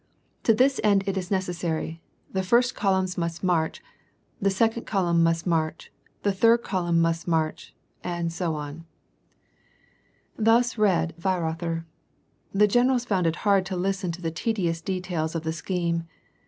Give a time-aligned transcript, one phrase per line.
[0.45, 1.99] To this end it is necessaiy:
[2.33, 3.83] the first column must march—
[4.41, 5.91] the second column must march—
[6.23, 7.75] the third column must march
[8.17, 8.85] "—and so on.
[10.35, 11.85] Thus read Weirother.
[12.51, 16.07] The generals found it hard to listen to the tedious details of the scheme.